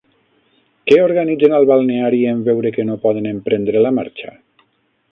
Què 0.91 0.97
organitzen 1.07 1.53
al 1.57 1.67
balneari 1.73 2.23
en 2.33 2.43
veure 2.51 2.73
que 2.79 2.87
no 2.89 2.99
poden 3.07 3.31
emprendre 3.35 3.87
la 3.89 3.95
marxa? 4.01 4.37